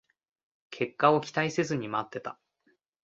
[0.71, 2.39] 結果を期待せずに待ってた